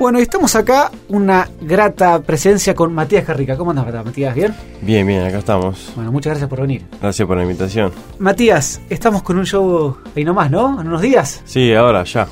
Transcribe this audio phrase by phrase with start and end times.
[0.00, 3.54] Bueno, y estamos acá, una grata presencia con Matías Carrica.
[3.54, 4.34] ¿Cómo andas, Matías?
[4.34, 4.54] ¿Bien?
[4.80, 5.92] Bien, bien, acá estamos.
[5.94, 6.86] Bueno, muchas gracias por venir.
[7.02, 7.92] Gracias por la invitación.
[8.18, 10.80] Matías, estamos con un show ahí nomás, ¿no?
[10.80, 11.42] ¿En unos días?
[11.44, 12.26] Sí, ahora, ya.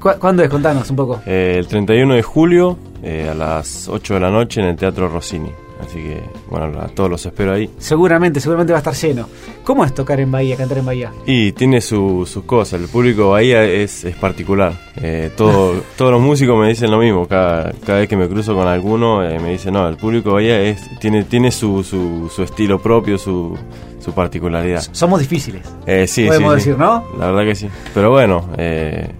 [0.00, 0.50] ¿Cu ¿Cuándo es?
[0.50, 1.20] Contanos un poco.
[1.26, 5.08] Eh, el 31 de julio, eh, a las 8 de la noche, en el Teatro
[5.08, 5.52] Rossini.
[5.84, 7.70] Así que, bueno, a todos los espero ahí.
[7.78, 9.28] Seguramente, seguramente va a estar lleno.
[9.64, 11.12] ¿Cómo es tocar en Bahía, cantar en Bahía?
[11.26, 12.80] Y tiene sus cosas.
[12.80, 14.72] El público de Bahía es, es particular.
[15.00, 17.26] Eh, todo, todos los músicos me dicen lo mismo.
[17.26, 20.34] Cada, cada vez que me cruzo con alguno, eh, me dicen, no, el público de
[20.34, 23.56] Bahía es, tiene, tiene su, su, su estilo propio, su,
[23.98, 24.82] su particularidad.
[24.92, 25.62] Somos difíciles.
[25.86, 26.78] Eh, sí, Podemos sí, decir, sí.
[26.80, 27.04] ¿no?
[27.18, 27.68] La verdad que sí.
[27.94, 29.10] Pero bueno, eh,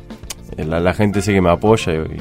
[0.58, 2.20] la, la gente sé que me apoya y, y-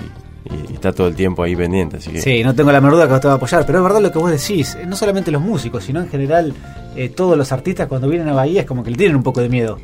[0.69, 1.97] y está todo el tiempo ahí pendiente.
[1.97, 3.83] Así que Sí, no tengo la menor duda que te va a apoyar, pero es
[3.83, 4.75] verdad lo que vos decís.
[4.75, 6.53] eh, No solamente los músicos, sino en general
[6.95, 9.41] eh, todos los artistas cuando vienen a Bahía es como que le tienen un poco
[9.41, 9.77] de miedo.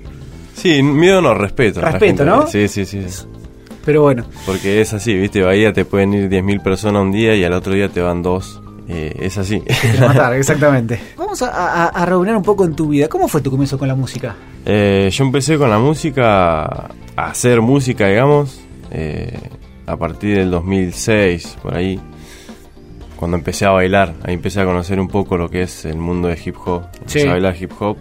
[0.55, 1.81] Sí, miedo no, respeto.
[1.81, 2.25] Respeto, gente.
[2.25, 2.47] ¿no?
[2.47, 2.99] Sí, sí, sí.
[3.83, 5.41] Pero bueno, Porque es así, ¿viste?
[5.43, 8.59] Bahía te pueden ir 10.000 personas un día y al otro día te van dos.
[8.88, 9.61] Eh, es así.
[10.00, 11.00] matar, exactamente.
[11.17, 13.07] Vamos a, a, a reunir un poco en tu vida.
[13.07, 14.35] ¿Cómo fue tu comienzo con la música?
[14.66, 18.59] Eh, yo empecé con la música, a hacer música, digamos,
[18.91, 19.38] eh,
[19.86, 22.00] a partir del 2006, por ahí,
[23.16, 24.14] cuando empecé a bailar.
[24.23, 26.83] Ahí empecé a conocer un poco lo que es el mundo de hip hop.
[26.97, 27.28] Empecé Sí.
[27.28, 27.97] a bailar hip hop.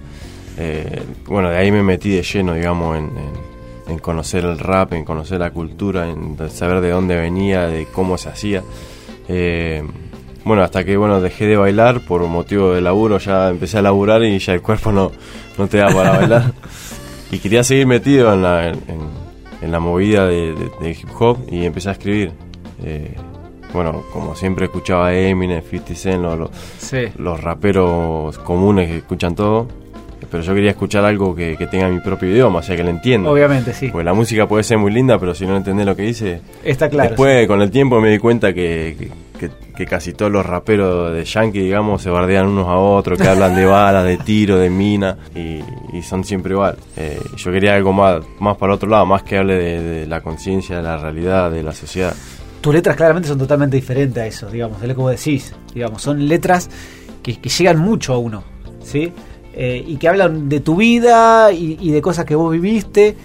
[0.58, 3.44] Eh, bueno, de ahí me metí de lleno, digamos, en, en-
[3.92, 8.16] en conocer el rap, en conocer la cultura, en saber de dónde venía, de cómo
[8.16, 8.62] se hacía.
[9.28, 9.82] Eh,
[10.44, 14.22] bueno, hasta que bueno dejé de bailar por motivo de laburo, ya empecé a laburar
[14.22, 15.12] y ya el cuerpo no,
[15.58, 16.52] no te da para bailar.
[17.30, 18.78] Y quería seguir metido en la, en,
[19.64, 22.32] en la movida de, de- de hip hop y empecé a escribir.
[22.84, 23.14] Eh,
[23.72, 27.08] bueno, como siempre escuchaba Eminem, 50 Cent, lo- lo- Sí.
[27.18, 29.66] los raperos comunes que escuchan todo.
[30.30, 32.88] Pero yo quería escuchar algo que, que tenga mi propio idioma, o sea, que lo
[32.90, 33.30] entienda.
[33.30, 33.88] Obviamente, sí.
[33.88, 36.88] Porque la música puede ser muy linda, pero si no entendés lo que dice, Está
[36.88, 37.10] claro.
[37.10, 41.12] Después, con el tiempo, me di cuenta que, que- que- que casi todos los raperos
[41.12, 44.70] de Yankee, digamos, se bardean unos a otros, que hablan de balas, de tiro, de
[44.70, 45.60] mina, y,
[45.96, 46.76] y son siempre igual.
[46.96, 50.20] Eh, yo quería algo más, más para otro lado, más que hable de, de la
[50.20, 52.14] conciencia, de la realidad, de la sociedad.
[52.60, 55.54] Tus letras claramente son totalmente diferentes a eso, digamos, es lo que vos decís.
[55.74, 56.70] Digamos, son letras
[57.22, 58.42] que, que llegan mucho a uno,
[58.82, 59.12] ¿sí?
[59.56, 63.16] Eh, y que hablan de tu vida y, y de cosas que vos viviste.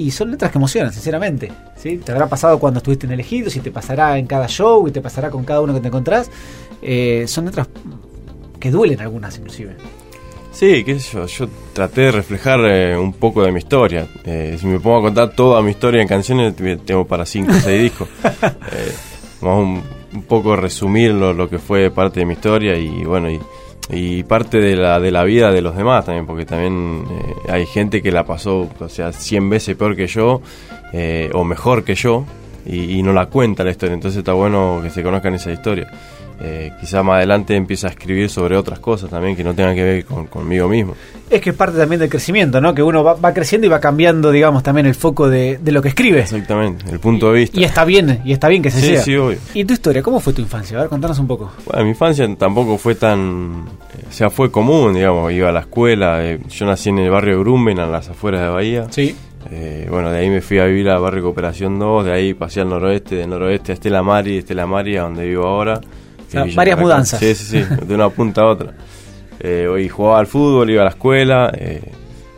[0.00, 1.52] Y son letras que emocionan, sinceramente.
[1.76, 1.98] ¿sí?
[1.98, 5.02] Te habrá pasado cuando estuviste en Elegidos y te pasará en cada show y te
[5.02, 6.30] pasará con cada uno que te encontrás.
[6.80, 7.68] Eh, son letras
[8.58, 9.76] que duelen algunas, inclusive.
[10.52, 14.08] Sí, qué sé yo, yo traté de reflejar eh, un poco de mi historia.
[14.24, 16.54] Eh, si me pongo a contar toda mi historia en canciones,
[16.86, 18.08] tengo para 5 o 6 discos.
[19.42, 19.82] Vamos un,
[20.14, 23.38] un poco resumir lo, lo que fue parte de mi historia y bueno, y,
[23.92, 27.66] y parte de la, de la vida de los demás también, porque también eh, hay
[27.66, 30.40] gente que la pasó, o sea, 100 veces peor que yo,
[30.92, 32.24] eh, o mejor que yo,
[32.66, 35.90] y, y no la cuenta la historia, entonces está bueno que se conozcan esa historia.
[36.42, 39.82] Eh, quizá más adelante empiece a escribir sobre otras cosas también que no tengan que
[39.82, 40.94] ver con, conmigo mismo.
[41.28, 42.74] Es que es parte también del crecimiento, ¿no?
[42.74, 45.82] Que uno va, va creciendo y va cambiando, digamos, también el foco de, de lo
[45.82, 46.20] que escribe.
[46.20, 47.60] Exactamente, el punto de vista.
[47.60, 49.02] Y está bien, y está bien que se Sí, sea.
[49.02, 49.36] sí, obvio.
[49.52, 50.02] ¿Y tu historia?
[50.02, 50.78] ¿Cómo fue tu infancia?
[50.78, 51.52] A ver, contanos un poco.
[51.66, 53.66] Bueno, mi infancia tampoco fue tan.
[54.08, 55.30] O sea, fue común, digamos.
[55.32, 56.24] Iba a la escuela.
[56.24, 58.86] eh, yo nací en el barrio Grumben, a las afueras de Bahía.
[58.90, 59.14] Sí.
[59.50, 62.06] Eh, bueno, de ahí me fui a vivir al barrio Cooperación 2.
[62.06, 65.46] De ahí pasé al noroeste, del noroeste a Estela Mari, Estela Mari a donde vivo
[65.46, 65.80] ahora.
[66.44, 67.20] Villa varias mudanzas.
[67.20, 68.72] Sí, sí, sí, de una punta a otra.
[69.40, 71.50] Eh, hoy jugaba al fútbol, iba a la escuela.
[71.56, 71.82] eh,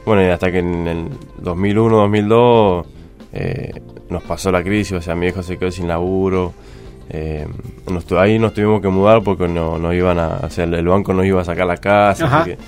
[0.04, 1.08] bueno, y hasta que en el
[1.38, 2.86] 2001, 2002
[3.32, 3.70] eh,
[4.08, 6.52] nos pasó la crisis, o sea, mi hijo se quedó sin laburo.
[7.10, 7.46] Eh,
[7.90, 11.12] nos ahí nos tuvimos que mudar porque no, no iban a, o sea, el, banco
[11.12, 12.58] nos iba a sacar la casa, así que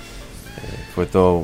[0.93, 1.43] fue todo,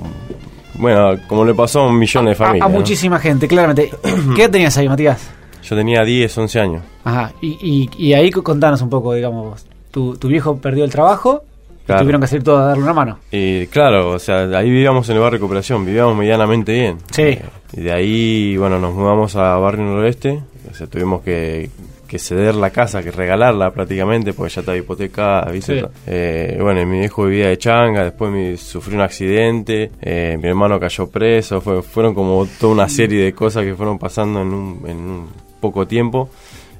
[0.75, 2.66] bueno, como le pasó a millones de familias.
[2.66, 2.78] a ¿no?
[2.78, 3.90] muchísima gente, claramente.
[4.36, 5.30] ¿Qué tenías ahí, Matías?
[5.64, 6.84] Yo tenía 10, 11 años.
[7.03, 7.31] Ajá.
[7.41, 9.66] Y, y, y ahí co- contanos un poco, digamos, vos.
[9.91, 11.44] Tu, tu viejo perdió el trabajo
[11.84, 12.02] y Claro.
[12.03, 13.19] tuvieron que salir todos a darle una mano.
[13.31, 16.97] Y claro, o sea, ahí vivíamos en el barrio de Cooperación, vivíamos medianamente bien.
[17.12, 17.22] Sí.
[17.24, 17.41] Eh,
[17.74, 21.69] y de ahí, bueno, nos mudamos a Barrio Noroeste, o sea, tuvimos que,
[22.08, 25.82] que ceder la casa, que regalarla prácticamente, porque ya estaba hipotecada, ¿viste?
[25.82, 25.88] Sí.
[26.08, 30.47] Eh, bueno, y mi viejo vivía de changa, después mi, sufrió un accidente, eh, mi
[30.47, 34.53] hermano cayó preso, fue- fueron como toda una serie de cosas que fueron pasando en
[34.53, 35.28] un, en un
[35.59, 36.29] poco tiempo.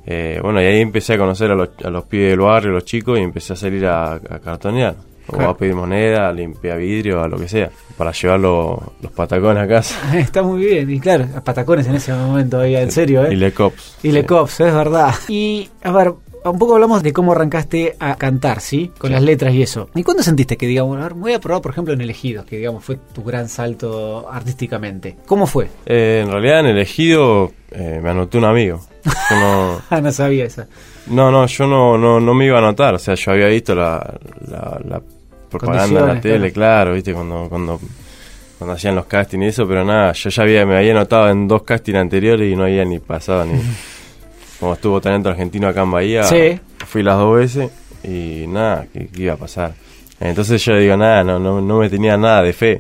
[0.06, 2.86] Eh, bueno, y ahí empecé a conocer a los, a los pibes del barrio, los
[2.86, 4.96] chicos, y empecé a salir a, a cartonear.
[5.28, 5.52] O Claro.
[5.52, 9.64] a pedir moneda, a limpiar vidrio, a lo que sea, para llevar lo- los patacones
[9.64, 10.18] a casa.
[10.20, 10.90] Está muy bien.
[10.90, 13.34] Y claro, patacones en ese momento, ahí, en serio, ¿eh?
[13.34, 13.98] Y le cops.
[14.04, 15.14] Y le cops, es verdad.
[15.30, 16.14] Y, a ver,
[16.44, 18.92] un poco hablamos de cómo arrancaste a cantar, ¿sí?
[18.98, 19.90] Con las letras y eso.
[19.96, 22.46] ¿Y cuándo sentiste que, digamos, a ver, me voy a probar, por ejemplo, en Elegidos,
[22.46, 25.18] que, digamos, fue tu gran salto artísticamente?
[25.28, 25.68] ¿Cómo fue?
[25.86, 28.82] Eh, en realidad, en Elegido eh, me anoté un amigo.
[29.06, 30.68] Yo no, Ah, no sabía esa.
[31.08, 32.96] no, no, yo no, no, no me iba a anotar.
[32.96, 34.18] O sea, yo había visto la,
[34.48, 35.02] la, la
[35.50, 37.80] propaganda en la tele, claro, viste, cuando, cuando,
[38.58, 41.48] cuando hacían los castings y eso, pero nada, yo ya había, me había anotado en
[41.48, 43.62] dos castings anteriores y no había ni pasado ni.
[44.62, 46.58] como estuvo talento argentino acá en Bahía, Sí.
[46.88, 47.70] fui las dos veces
[48.06, 49.74] y nada, ¿qué, qué iba a pasar?
[50.22, 52.78] Entonces yo digo, nada, no, no, no me tenía nada de fe.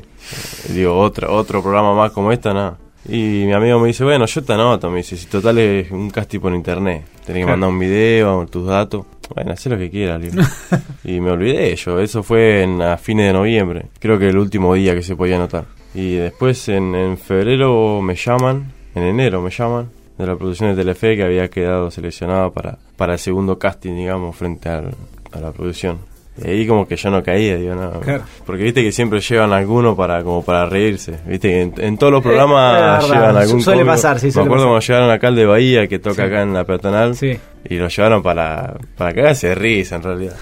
[0.69, 2.77] Digo, otro, otro programa más como esta, nada.
[3.09, 6.11] Y mi amigo me dice, bueno, yo te anoto, me dice, si total es un
[6.11, 9.05] casting por internet, tenés que mandar un video, tus datos.
[9.33, 10.35] Bueno, haz lo que quieras, digo.
[11.03, 14.75] y me olvidé yo, eso fue en, a fines de noviembre, creo que el último
[14.75, 15.65] día que se podía anotar.
[15.95, 20.75] Y después en, en febrero me llaman, en enero me llaman, de la producción de
[20.75, 24.93] Telefe que había quedado seleccionado para, para el segundo casting, digamos, frente al-
[25.31, 25.99] a la producción.
[26.43, 27.99] Y ahí como que yo no caía, digo, no.
[27.99, 28.23] Claro.
[28.45, 31.19] Porque viste que siempre llevan alguno para como para reírse.
[31.27, 33.93] Viste que en, en todos los Eh, programas verdad, llevan algún suele cómico.
[33.93, 34.69] pasar, sí, Me suele acuerdo pasar.
[34.71, 36.21] cuando llevaron acá al de Bahía, que toca Sí.
[36.21, 37.15] acá en la peatonal.
[37.15, 37.37] Sí.
[37.69, 40.35] Y lo llevaron para, para cagarse de risa, en realidad.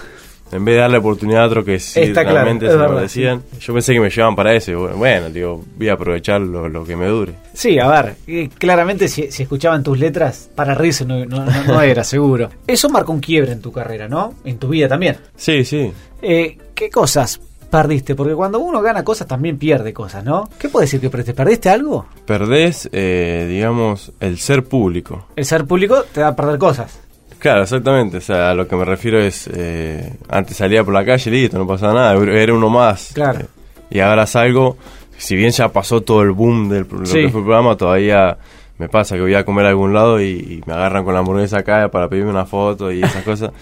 [0.52, 3.42] En vez de darle oportunidad a otro que sí Está realmente se lo merecían.
[3.60, 4.70] Yo pensé que me llevaban para eso.
[4.72, 7.32] y Bueno, digo, voy a aprovechar lo, lo que me dure.
[7.54, 11.64] Sí, a ver, eh, claramente si, si escuchaban tus letras, para reírse no, no- no-
[11.64, 12.50] no era, seguro.
[12.66, 14.34] Eso marcó un quiebre en tu carrera, ¿no?
[14.44, 15.16] En tu vida también.
[15.36, 15.92] Sí, sí.
[16.22, 18.16] Eh, ¿Qué cosas perdiste?
[18.16, 20.48] Porque cuando uno gana cosas también pierde cosas, ¿no?
[20.58, 21.34] ¿Qué puedes decir que perdiste?
[21.34, 22.06] ¿Perdiste algo?
[22.26, 25.26] Perdés, eh, digamos, el ser público.
[25.36, 26.98] El ser público te da a perder cosas.
[27.40, 28.18] Claro, exactamente.
[28.18, 31.58] O sea, a lo que me refiero es, eh, antes salía por la calle, listo,
[31.58, 33.10] no pasaba nada, era uno más.
[33.14, 33.40] Claro.
[33.40, 33.46] Eh,
[33.90, 34.76] y ahora salgo,
[35.16, 37.22] si bien ya pasó todo el boom del lo Sí.
[37.22, 38.36] que fue el programa, todavía
[38.78, 41.20] me pasa que voy a comer a algún lado y, y me agarran con la
[41.20, 43.50] hamburguesa acá para pedirme una foto y esas cosas.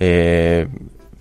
[0.00, 0.66] Eh,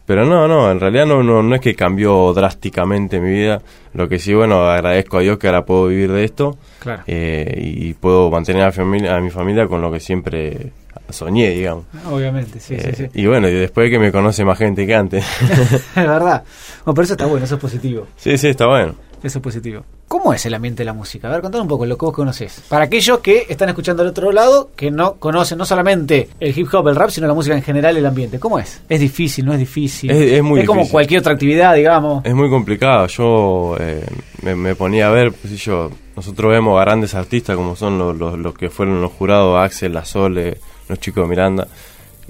[0.07, 3.61] pero no, no, en realidad no, no, no es que cambió drásticamente mi vida.
[3.93, 7.03] Lo que sí, bueno, agradezco a Dios que ahora puedo vivir de esto Claro.
[7.05, 10.71] eh, y puedo mantener a, familia, a mi familia con lo que siempre
[11.09, 11.85] soñé, digamos.
[12.09, 13.21] Obviamente, sí, Eh, sí, sí.
[13.21, 15.25] Y bueno, y después que me conoce más gente que antes.
[15.41, 16.43] es verdad.
[16.85, 18.07] Bueno, pero eso está bueno, eso es positivo.
[18.17, 18.95] sí, sí, está bueno.
[19.23, 19.85] Eso es positivo.
[20.09, 21.29] ¿Cómo es el ambiente de la música?
[21.29, 22.61] A ver, contanos un poco lo que vos conocés.
[22.67, 26.67] Para aquellos que están escuchando al otro lado, que no conocen no solamente el hip
[26.73, 28.37] hop, el rap, sino la música en general, el ambiente.
[28.37, 28.81] ¿Cómo es?
[28.89, 29.45] ¿Es difícil?
[29.45, 30.11] ¿No es difícil?
[30.11, 30.91] Es- es muy como difícil.
[30.91, 32.25] cualquier otra actividad, digamos.
[32.25, 33.07] Es muy complicado.
[33.07, 34.05] Yo eh,
[34.41, 38.17] me, me ponía a ver, pues sí, yo, nosotros vemos grandes artistas como son los,
[38.17, 40.57] los, los que fueron los jurados, Axel, La Sole,
[40.89, 41.67] los chicos de Miranda.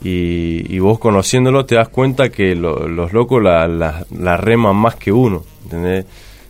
[0.03, 4.75] Y, y vos conociéndolos te das cuenta que lo- los locos la, la, la reman
[4.75, 5.43] más que uno.
[5.63, 6.05] ¿entendés?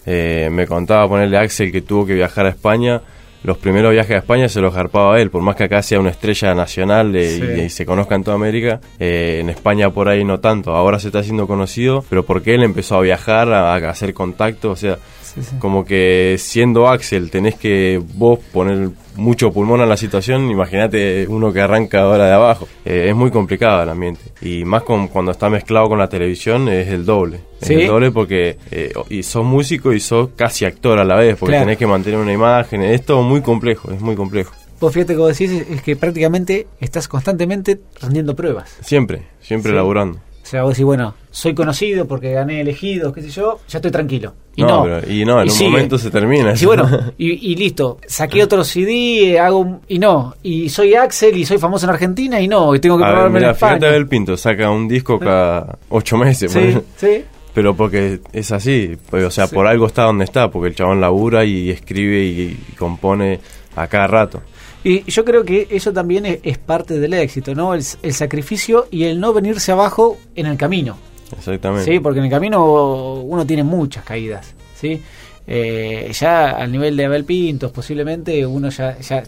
[0.06, 3.02] Eh, me contaba ponerle Axel que tuvo que viajar a España.
[3.44, 6.12] Los primeros viajes a España se los garpaba él, por más que acá sea una
[6.12, 7.44] estrella nacional eh, Sí.
[7.44, 10.74] y, y se conozca en toda América, eh, en España por ahí no tanto.
[10.74, 14.72] Ahora se está haciendo conocido, pero porque él empezó a viajar, a, a hacer contacto,
[14.72, 14.98] o sea,
[15.34, 15.56] Sí, sí.
[15.60, 21.52] como que siendo Axel tenés que vos poner mucho pulmón a la situación, imagínate uno
[21.54, 22.68] que arranca ahora de abajo.
[22.86, 24.22] Eh, es muy complicado el ambiente.
[24.42, 27.40] Y más con, cuando está mezclado con la televisión es el doble.
[27.62, 31.36] Es el doble porque eh, y sos músico y sos casi actor a la vez,
[31.38, 31.66] porque Claro.
[31.66, 32.82] tenés que mantener una imagen.
[32.84, 34.54] Es todo muy complejo, es muy complejo.
[34.80, 38.76] Vos fíjate que vos decís es es que prácticamente estás constantemente rendiendo pruebas.
[38.82, 39.76] Siempre, siempre Sí.
[39.76, 40.20] laburando.
[40.54, 43.90] O sea, vos decís, bueno, soy conocido porque gané elegidos, qué sé yo, ya estoy
[43.90, 44.34] tranquilo.
[44.56, 45.72] Y no, pero- y no, en un sigue.
[45.72, 46.56] momento se termina.
[46.56, 47.98] Sí, bueno, y, y listo.
[48.06, 50.36] Saqué otro CD, hago un- y no.
[50.44, 52.76] Y soy Axel y soy famoso en Argentina y no.
[52.76, 53.72] Y tengo que probarme en España.
[53.77, 56.51] fíjate Abel Pinto, saca un disco cada ocho meses.
[56.51, 57.24] Sí, sí.
[57.56, 59.56] Pero porque es así, pues, o sea, Sí.
[59.56, 63.39] por algo está donde está, porque el chabón labura y escribe y, y compone
[63.75, 64.42] a cada rato.
[64.84, 67.74] Y yo creo que eso también es, es parte del éxito, ¿no?
[67.74, 70.98] El, el sacrificio y el no venirse abajo en el camino.
[71.38, 71.92] Exactamente.
[71.92, 75.02] Sí, porque en el camino uno tiene muchas caídas, ¿sí?
[75.48, 79.24] Eh, ya al nivel de Abel Pintos, posiblemente uno ya, ya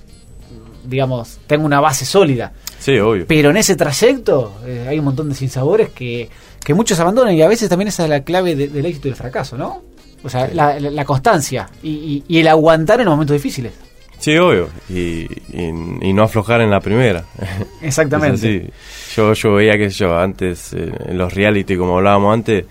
[0.83, 2.53] digamos, tenga una base sólida.
[2.79, 3.25] Sí, obvio.
[3.27, 6.29] Pero en ese trayecto eh, hay un montón de sinsabores que,
[6.63, 9.11] que muchos abandonan y a veces también esa es la clave de- del éxito y
[9.11, 9.81] del fracaso, ¿no?
[10.23, 13.73] O sea, la, la- la constancia y, y- y el aguantar en los momentos difíciles.
[14.19, 14.69] Sí, obvio.
[14.89, 17.23] Y, y, y no aflojar en la primera.
[17.81, 18.35] Exactamente.
[18.35, 18.69] Así.
[19.15, 22.65] Yo, yo veía que yo antes, eh, en los reality, como hablábamos antes,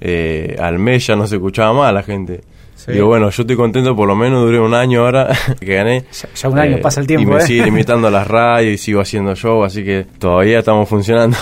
[0.00, 2.40] eh, al mes ya no se escuchaba más a la gente.
[2.74, 2.92] Sí.
[2.92, 5.28] Digo, bueno, yo estoy contento, por lo menos duré un año ahora
[5.60, 6.04] que gané.
[6.12, 7.46] Ya, ya un año Eh, pasa el tiempo, Y me ¿eh?
[7.46, 11.36] siguen imitando a las radios y sigo haciendo show, así que todavía estamos funcionando.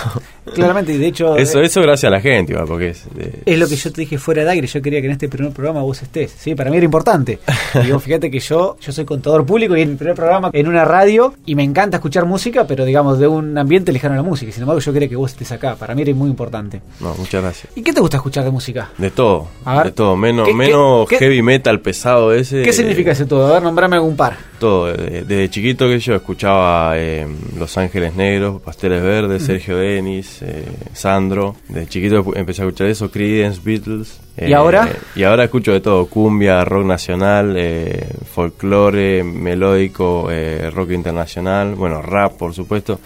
[0.53, 1.35] Claramente, y de hecho...
[1.37, 3.03] Eso, eh, eso gracias a la gente, igual, porque es...
[3.17, 5.27] eh, Es lo que yo te dije fuera de aire, yo quería que en este
[5.29, 6.55] primer programa vos estés, ¿sí?
[6.55, 7.39] Para mí era importante.
[7.91, 10.85] Vos fíjate que yo, yo soy contador público y en mi primer programa en una
[10.85, 14.51] radio y me encanta escuchar música, pero digamos de un ambiente lejano a la música.
[14.51, 16.81] Sin embargo yo quería que vos estés acá, para mí era muy importante.
[16.99, 17.71] No, muchas gracias.
[17.75, 18.89] ¿Y qué te gusta escuchar de música?
[18.97, 19.85] De todo, A ver.
[19.87, 22.61] de todo, menos, ¿Qué- qué- menos qué- heavy metal pesado ese.
[22.63, 23.47] ¿Qué significa eh, ese todo?
[23.47, 24.37] A ver, nombrame algún par.
[24.59, 30.41] Todo, de- desde chiquito que yo escuchaba eh, Los Ángeles Negros, Pasteles Verdes, Sergio Denis,
[30.41, 31.55] eh, Sandro.
[31.67, 34.19] De chiquito empecé a escuchar eso, Creedence, Beatles.
[34.37, 34.89] ¿Y ahora?
[35.15, 42.01] Y ahora escucho de todo, cumbia, rock nacional, eh, folclore, melódico, eh, rock internacional, bueno,
[42.01, 42.99] rap por supuesto.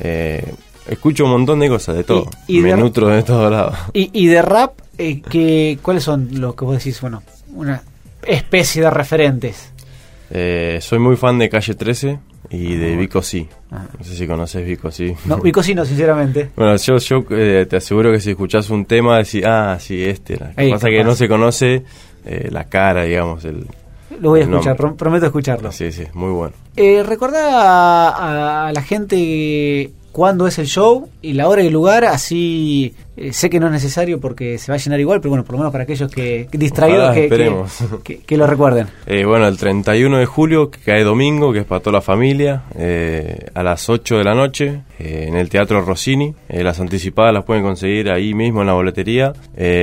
[0.00, 0.44] Eh,
[0.88, 2.28] escucho un montón de cosas, de todo.
[2.46, 3.76] Y- y Me de- nutro de todos lados.
[3.92, 7.00] Y, y de rap, eh, ¿qué, ¿cuáles son los que vos decís?
[7.00, 7.22] Bueno,
[7.54, 7.82] una
[8.26, 9.72] especie de referentes.
[10.30, 12.18] Eh, soy muy fan de Calle 13
[12.50, 13.48] y de Vico Sí.
[13.70, 13.86] Ah.
[13.98, 15.14] No sé si conoces Vico Sí.
[15.24, 16.50] No, Vico sí, no, sinceramente.
[16.56, 20.36] Bueno, yo, yo eh, te aseguro que si escuchás un tema, decís, ah, sí, este.
[20.36, 21.82] Lo que pasa que no se conoce
[22.24, 23.44] eh, la cara, digamos.
[23.44, 23.66] El,
[24.20, 24.96] Lo voy a escuchar, nombre.
[24.98, 25.72] prometo escucharlo.
[25.72, 26.54] Sí, sí, muy bueno.
[26.76, 31.72] Eh, recordá a, a la gente cuándo es el show y la hora y el
[31.72, 35.30] lugar, así eh, sé que no es necesario porque se va a llenar igual, pero
[35.30, 37.14] bueno, por lo menos para aquellos que, que distraídos Ojalá,
[38.02, 38.86] que, que, lo recuerden.
[39.06, 42.62] Eh, bueno, el 31 de julio, que cae domingo, que es para toda la familia,
[42.76, 46.34] eh, a las 8 de la noche, en el Teatro Rossini.
[46.48, 49.32] Las anticipadas las pueden conseguir ahí mismo en la boletería.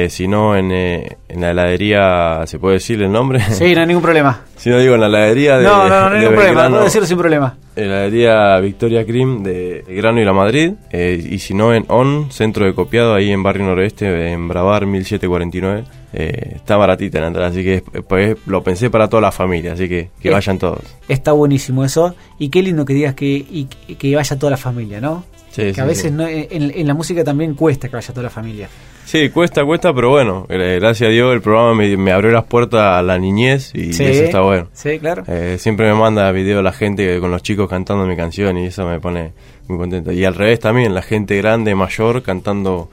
[0.10, 3.40] Si no, en, en la heladería, ¿se puede decir el nombre?
[3.52, 4.42] Sí, no hay ningún problema.
[4.58, 6.84] si no digo en la heladería de no, no, no, no hay ningún problema, puedo
[6.84, 7.58] decirlo sin problema.
[7.76, 10.74] Heladería Victoria Cream de Grano y La Madrid.
[10.92, 15.84] y si no, en ON, centro de copiado, ahí en Barrio Noroeste, en Bravar 1749.
[16.14, 19.90] Eh, está baratita la entrada, así que pues, lo pensé para toda la familia, así
[19.90, 20.80] que que vayan todos.
[21.10, 22.16] Está buenísimo eso.
[22.40, 25.26] Y qué lindo que digas que, y, que vaya toda la familia, ¿no?
[25.52, 26.12] Sí, que sí, a veces sí.
[26.12, 28.68] no- en, en la música también cuesta que vaya toda la familia.
[29.06, 32.46] Sí, cuesta, cuesta, pero bueno, eh, gracias a Dios el programa me, me abrió las
[32.46, 34.68] puertas a la niñez y eso está bueno.
[34.74, 35.24] Sí, claro.
[35.28, 38.86] Eh, siempre me manda videos la gente con los chicos cantando mi canción y eso
[38.88, 39.32] me pone
[39.68, 40.12] muy contento.
[40.12, 42.90] Y al revés también, la gente grande, mayor, cantando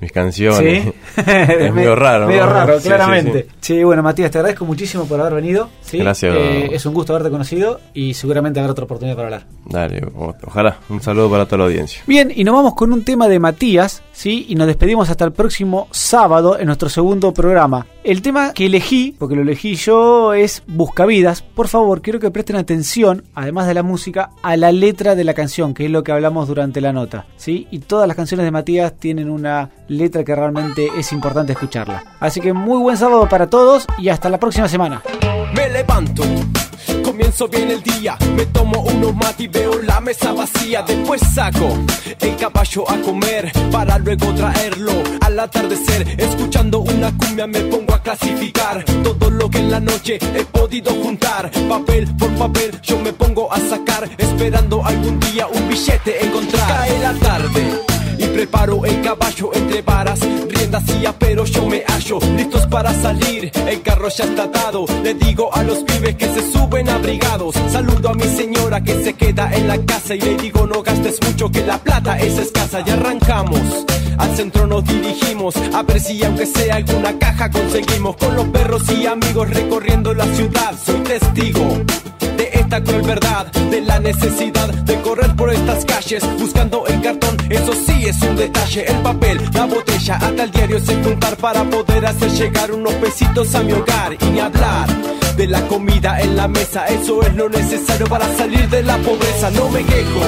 [0.00, 0.84] mis canciones.
[0.84, 0.92] Sí.
[1.26, 2.26] es medio raro.
[2.26, 2.52] Medio ¿no?
[2.52, 3.46] raro, Sí, claramente.
[3.60, 3.76] sí.
[3.76, 5.68] Sí, bueno, Matías, te agradezco muchísimo por haber venido.
[5.80, 5.98] ¿sí?
[5.98, 6.34] Gracias.
[6.36, 9.46] Eh, es un gusto haberte conocido y seguramente habrá otra oportunidad para hablar.
[9.64, 10.02] Dale,
[10.46, 10.78] ojalá.
[10.88, 12.02] Un saludo para toda la audiencia.
[12.06, 14.46] Bien, y nos vamos con un tema de Matías, ¿sí?
[14.48, 17.86] Y nos despedimos hasta el próximo sábado en nuestro segundo programa.
[18.06, 21.42] El tema que elegí, porque lo elegí yo, es Buscavidas.
[21.42, 25.34] Por favor, quiero que presten atención, además de la música, a la letra de la
[25.34, 27.66] canción, que es lo que hablamos durante la nota, ¿sí?
[27.72, 32.04] Y todas las canciones de Matías tienen una letra que realmente es importante escucharla.
[32.20, 35.02] Así que muy buen sábado para todos y hasta la próxima semana.
[35.56, 36.22] Me levanto,
[37.16, 40.82] comienzo bien el día, me tomo unos mate y veo la mesa vacía.
[40.82, 41.66] Después saco
[42.20, 44.92] el caballo a comer para luego traerlo
[45.22, 46.06] al atardecer.
[46.20, 50.92] Escuchando una cumbia me pongo a clasificar todo lo que en la noche he podido
[50.92, 51.50] juntar.
[51.66, 56.68] Papel por papel yo me pongo a sacar, esperando algún día un billete encontrar.
[56.68, 57.95] Cae la tarde.
[58.36, 63.50] Preparo el caballo entre varas, riendas y pero yo me hallo, listos para salir.
[63.66, 67.54] El carro ya está atado, le digo a los pibes que se suben abrigados.
[67.72, 71.18] Saludo a mi señora que se queda en la casa y le digo no gastes
[71.26, 72.82] mucho que la plata es escasa.
[72.86, 73.86] Y arrancamos,
[74.18, 78.16] al centro nos dirigimos, a ver si aunque sea alguna caja conseguimos.
[78.16, 81.78] Con los perros y amigos recorriendo la ciudad, soy testigo
[82.82, 87.36] cruel verdad, de la necesidad de correr por estas calles buscando el cartón.
[87.48, 91.64] Eso sí es un detalle, el papel, la botella, hasta el diario se juntar para
[91.64, 94.88] poder hacer llegar unos pesitos a mi hogar y ni hablar.
[95.36, 99.50] De la comida en la mesa, eso es lo necesario para salir de la pobreza.
[99.50, 100.20] No me quejo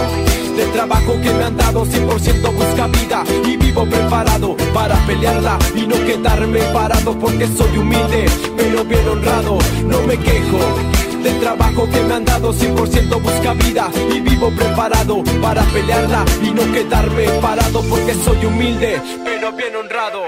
[0.57, 5.87] del trabajo que me han dado, 100% busca vida y vivo preparado para pelearla y
[5.87, 8.27] no quedarme parado porque soy humilde,
[8.57, 9.59] pero bien honrado.
[9.87, 10.59] No me quejo
[11.29, 12.53] del trabajo que me han dado.
[12.53, 19.01] 100% busca vida y vivo preparado para pelearla y no quedarme parado porque soy humilde
[19.25, 20.23] pero bien honrado.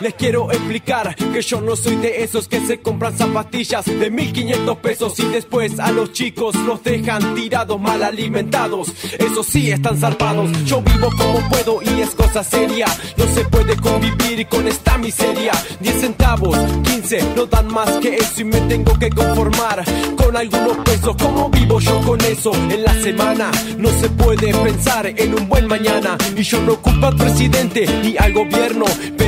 [0.00, 4.76] Les quiero explicar que yo no soy de esos que se compran zapatillas de 1500
[4.78, 8.92] pesos y después a los chicos los dejan tirados mal alimentados.
[9.18, 10.50] Esos sí están zarpados.
[10.64, 12.86] Yo vivo como puedo y es cosa seria.
[13.16, 15.52] No se puede convivir con esta miseria.
[15.80, 19.84] 10 centavos 15 no dan más que eso y me tengo que conformar
[20.16, 21.16] con algunos pesos.
[21.20, 22.52] ¿Cómo vivo yo con eso?
[22.54, 26.16] En la semana no se puede pensar en un buen mañana.
[26.36, 28.84] Y yo no culpo al presidente ni al gobierno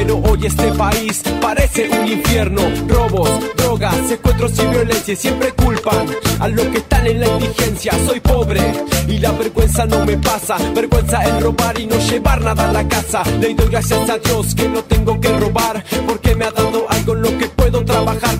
[0.06, 2.62] pero hoy este país parece un infierno.
[2.86, 6.06] Robos, drogas, secuestros y violencia siempre culpan
[6.38, 7.92] a los que están en la indigencia.
[8.06, 8.60] Soy pobre
[9.08, 10.58] y la vergüenza no me pasa.
[10.74, 13.24] Vergüenza es robar y no llevar nada a la casa.
[13.40, 17.14] Le doy gracias a Dios que no tengo que robar, porque me ha dado algo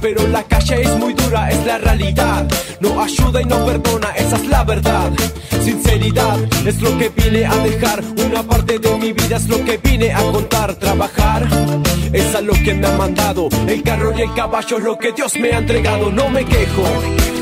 [0.00, 2.46] Pero la calle es muy dura, es la realidad.
[2.80, 5.10] No ayuda y no perdona, esa es la verdad.
[5.62, 8.02] Sinceridad es lo que vine a dejar.
[8.24, 10.74] Una parte de mi vida es lo que vine a contar.
[10.76, 11.48] Trabajar
[12.12, 13.48] es a lo que me ha mandado.
[13.66, 16.12] El carro y el caballo es lo que Dios me ha entregado.
[16.12, 16.84] No me quejo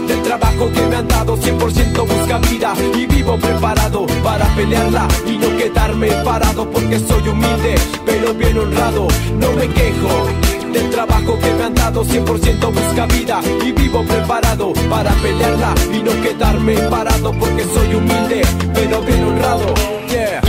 [0.09, 5.39] del trabajo que me han dado 100% busca vida y vivo preparado para pelearla y
[5.39, 7.75] no quedarme parado porque soy humilde
[8.05, 9.09] pero bien honrado
[9.41, 14.73] no me quejo del trabajo que me han dado 100% busca vida y vivo preparado
[14.91, 18.43] para pelearla y no quedarme parado porque soy humilde
[18.75, 19.75] pero bien honrado.
[20.09, 20.41] Yeah.